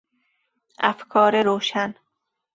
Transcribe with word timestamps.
افکار 0.79 1.35
روشن 1.43 1.95